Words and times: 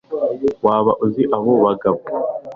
waba 0.65 0.91
uzi 1.05 1.23
abo 1.35 1.51
bagabo 1.65 1.99